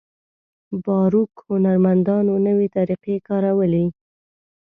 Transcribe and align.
باروک 0.83 1.31
هنرمندانو 1.49 2.33
نوې 2.47 2.67
طریقې 2.77 3.15
کارولې. 3.27 3.85